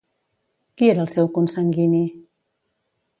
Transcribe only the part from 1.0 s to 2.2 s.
el seu consanguini?